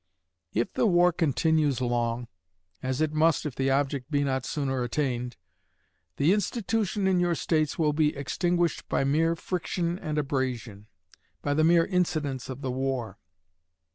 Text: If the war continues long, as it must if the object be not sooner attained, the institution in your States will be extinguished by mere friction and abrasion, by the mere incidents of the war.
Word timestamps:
If 0.51 0.73
the 0.73 0.87
war 0.87 1.11
continues 1.13 1.79
long, 1.79 2.27
as 2.81 3.01
it 3.01 3.13
must 3.13 3.45
if 3.45 3.53
the 3.53 3.69
object 3.69 4.09
be 4.09 4.23
not 4.23 4.47
sooner 4.47 4.81
attained, 4.81 5.37
the 6.17 6.33
institution 6.33 7.05
in 7.05 7.19
your 7.19 7.35
States 7.35 7.77
will 7.77 7.93
be 7.93 8.15
extinguished 8.17 8.89
by 8.89 9.03
mere 9.03 9.35
friction 9.35 9.99
and 9.99 10.17
abrasion, 10.17 10.87
by 11.43 11.53
the 11.53 11.63
mere 11.63 11.85
incidents 11.85 12.49
of 12.49 12.61
the 12.61 12.71
war. 12.71 13.19